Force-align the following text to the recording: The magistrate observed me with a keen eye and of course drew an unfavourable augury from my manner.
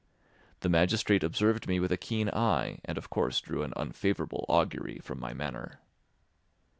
The 0.61 0.69
magistrate 0.69 1.23
observed 1.23 1.67
me 1.67 1.79
with 1.79 1.91
a 1.91 1.95
keen 1.95 2.27
eye 2.29 2.79
and 2.85 2.97
of 2.97 3.11
course 3.11 3.39
drew 3.39 3.61
an 3.61 3.71
unfavourable 3.75 4.45
augury 4.49 4.97
from 4.97 5.19
my 5.19 5.31
manner. 5.31 5.79